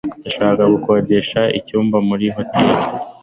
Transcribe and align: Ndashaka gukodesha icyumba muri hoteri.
Ndashaka 0.23 0.63
gukodesha 0.73 1.41
icyumba 1.59 1.97
muri 2.07 2.25
hoteri. 2.35 2.73